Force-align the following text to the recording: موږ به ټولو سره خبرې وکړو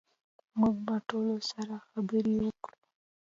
موږ 0.59 0.75
به 0.85 0.95
ټولو 1.09 1.35
سره 1.51 1.75
خبرې 1.89 2.35
وکړو 2.45 2.75